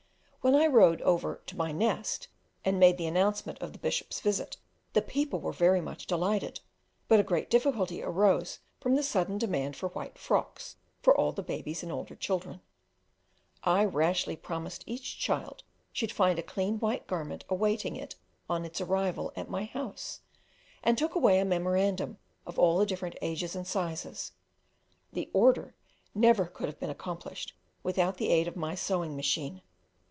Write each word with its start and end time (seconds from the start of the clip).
When 0.43 0.55
I 0.55 0.65
rode 0.65 1.03
over 1.03 1.43
to 1.45 1.55
my 1.55 1.71
"nest" 1.71 2.27
and 2.65 2.79
made 2.79 2.97
the 2.97 3.05
announcement 3.05 3.59
of 3.61 3.73
the 3.73 3.77
Bishop's 3.77 4.19
visit, 4.19 4.57
the 4.93 5.01
people 5.03 5.39
were 5.39 5.53
very 5.53 5.81
much 5.81 6.07
delighted; 6.07 6.61
but 7.07 7.19
a 7.19 7.23
great 7.23 7.47
difficulty 7.47 8.01
arose 8.01 8.57
from 8.79 8.95
the 8.95 9.03
sudden 9.03 9.37
demand 9.37 9.75
for 9.75 9.89
white 9.89 10.17
frocks 10.17 10.77
for 10.99 11.15
all 11.15 11.31
the 11.31 11.43
babies 11.43 11.83
and 11.83 11.91
older 11.91 12.15
children. 12.15 12.59
I 13.63 13.85
rashly 13.85 14.35
promised 14.35 14.83
each 14.87 15.19
child 15.19 15.63
should 15.93 16.11
find 16.11 16.39
a 16.39 16.41
clean 16.41 16.79
white 16.79 17.05
garment 17.05 17.45
awaiting 17.47 17.95
it 17.95 18.15
on 18.49 18.65
its 18.65 18.81
arrival 18.81 19.31
at 19.35 19.47
my 19.47 19.65
house, 19.65 20.21
and 20.81 20.97
took 20.97 21.13
away 21.13 21.37
a 21.39 21.45
memorandum 21.45 22.17
of 22.47 22.57
all 22.57 22.79
the 22.79 22.87
different 22.87 23.15
ages 23.21 23.55
and 23.55 23.67
sizes; 23.67 24.31
the 25.13 25.29
"order" 25.33 25.75
never 26.15 26.45
could 26.47 26.65
have 26.65 26.79
been 26.79 26.89
accomplished 26.89 27.53
without 27.83 28.17
the 28.17 28.29
aid 28.29 28.47
of 28.47 28.55
my 28.55 28.73
sewing 28.73 29.15
machine. 29.15 29.61